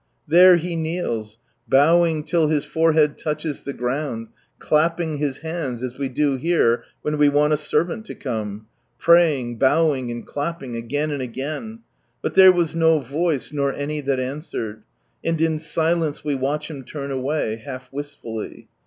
[0.27, 1.37] There he kneels,
[1.69, 7.19] bowing till his forehead touches the ground, clapping his hands, as we do here, when
[7.19, 8.65] we want a servant to come;
[8.97, 11.81] praying, bowing, and clapping, again and again;
[12.23, 14.81] "but there was no voice, nor any that answered,"
[15.23, 18.69] and in silence we watch him turn away, half wistfully.